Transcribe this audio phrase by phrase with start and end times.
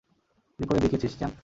[0.59, 1.37] তুই করে দেখিয়েছিস, চ্যাম্প।